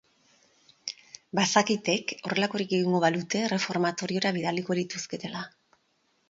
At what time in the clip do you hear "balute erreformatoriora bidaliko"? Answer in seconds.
3.05-4.79